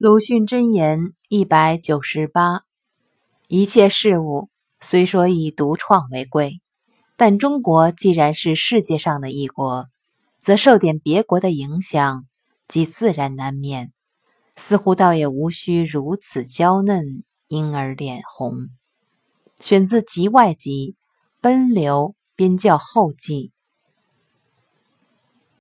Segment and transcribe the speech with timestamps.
[0.00, 2.62] 鲁迅箴言一百九十八：
[3.48, 6.60] 一切事物虽说以独创为贵，
[7.16, 9.88] 但中国既然是世界上的一国，
[10.38, 12.26] 则受点别国的影响，
[12.68, 13.92] 即自然难免。
[14.54, 18.68] 似乎倒也无需如此娇嫩，因而脸红。
[19.58, 20.94] 选自《集外集》，
[21.40, 23.50] 奔流边教后记。